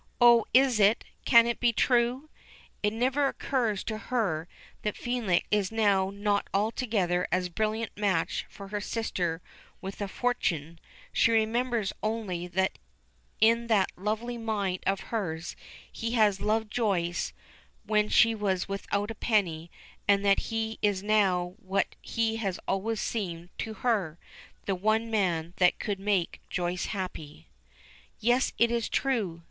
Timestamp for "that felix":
4.81-5.47